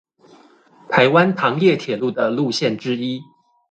[0.89, 3.21] 臺灣糖業鐵路的路線之一